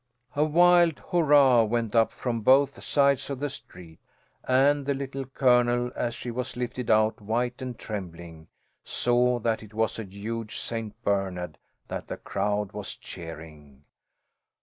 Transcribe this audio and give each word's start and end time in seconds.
A 0.35 0.43
wild 0.43 0.97
hurrah 1.11 1.61
went 1.63 1.95
up 1.95 2.11
from 2.11 2.41
both 2.41 2.83
sides 2.83 3.29
of 3.29 3.39
the 3.39 3.51
street, 3.51 3.99
and 4.45 4.87
the 4.87 4.95
Little 4.95 5.25
Colonel, 5.25 5.91
as 5.95 6.15
she 6.15 6.31
was 6.31 6.57
lifted 6.57 6.89
out 6.89 7.21
white 7.21 7.61
and 7.61 7.77
trembling, 7.77 8.47
saw 8.83 9.37
that 9.37 9.61
it 9.61 9.75
was 9.75 9.99
a 9.99 10.03
huge 10.03 10.57
St. 10.57 10.99
Bernard 11.03 11.59
that 11.87 12.07
the 12.07 12.17
crowd 12.17 12.71
was 12.71 12.95
cheering. 12.95 13.83